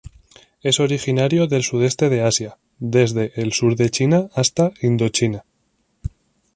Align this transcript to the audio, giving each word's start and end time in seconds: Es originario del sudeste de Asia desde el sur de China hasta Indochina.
Es 0.63 0.79
originario 0.79 1.45
del 1.45 1.61
sudeste 1.61 2.09
de 2.09 2.21
Asia 2.23 2.57
desde 2.79 3.39
el 3.39 3.53
sur 3.53 3.75
de 3.75 3.91
China 3.91 4.29
hasta 4.33 4.71
Indochina. 4.81 5.45